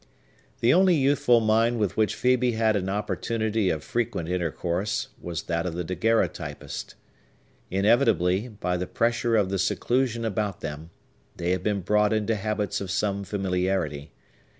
[0.61, 5.67] The only youthful mind with which Phœbe had an opportunity of frequent intercourse was that
[5.67, 6.95] of the daguerreotypist.
[7.69, 10.89] Inevitably, by the pressure of the seclusion about them,
[11.35, 14.11] they had been brought into habits of some familiarity.